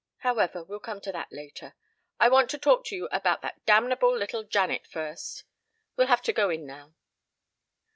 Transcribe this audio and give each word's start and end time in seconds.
However, 0.21 0.63
we'll 0.63 0.79
come 0.79 0.99
to 1.01 1.11
that 1.11 1.31
later. 1.31 1.75
I 2.19 2.27
want 2.27 2.49
to 2.49 2.57
talk 2.57 2.85
to 2.85 2.95
you 2.95 3.07
about 3.11 3.43
that 3.43 3.63
damnable 3.67 4.17
little 4.17 4.41
Janet 4.43 4.87
first 4.87 5.43
we'll 5.95 6.07
have 6.07 6.23
to 6.23 6.33
go 6.33 6.49
in 6.49 6.65
now." 6.65 6.95